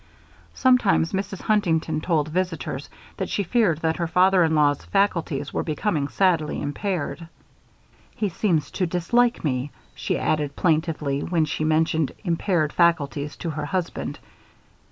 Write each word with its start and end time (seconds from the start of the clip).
Sometimes 0.55 1.11
Mrs. 1.13 1.41
Huntington 1.41 2.01
told 2.01 2.27
visitors 2.29 2.89
that 3.17 3.29
she 3.29 3.43
feared 3.43 3.81
that 3.81 3.97
her 3.97 4.07
father 4.07 4.43
in 4.43 4.55
law's 4.55 4.83
faculties 4.83 5.53
were 5.53 5.61
becoming 5.61 6.07
sadly 6.07 6.59
impaired. 6.59 7.27
"He 8.15 8.27
seems 8.29 8.71
to 8.71 8.87
dislike 8.87 9.43
me," 9.43 9.69
she 9.93 10.17
added, 10.17 10.55
plaintively, 10.55 11.19
when 11.19 11.45
she 11.45 11.63
mentioned 11.63 12.13
"impaired 12.23 12.73
faculties" 12.73 13.35
to 13.35 13.51
her 13.51 13.65
husband. 13.65 14.17